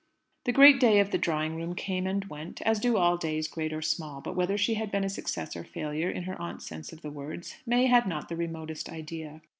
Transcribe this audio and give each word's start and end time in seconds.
The 0.45 0.51
great 0.51 0.79
day 0.79 0.97
of 0.99 1.11
the 1.11 1.19
Drawing 1.19 1.55
room 1.57 1.75
came 1.75 2.07
and 2.07 2.25
went, 2.25 2.59
as 2.63 2.79
do 2.79 2.97
all 2.97 3.17
days, 3.17 3.47
great 3.47 3.71
or 3.71 3.83
small. 3.83 4.19
But 4.19 4.33
whether 4.35 4.57
she 4.57 4.73
had 4.73 4.89
been 4.89 5.03
a 5.03 5.09
success 5.09 5.55
or 5.55 5.59
a 5.61 5.63
failure, 5.63 6.09
in 6.09 6.23
her 6.23 6.41
aunt's 6.41 6.65
sense 6.65 6.91
of 6.91 7.03
the 7.03 7.11
words, 7.11 7.57
May 7.67 7.85
had 7.85 8.07
not 8.07 8.27
the 8.27 8.35
remotest 8.35 8.89
idea. 8.89 9.41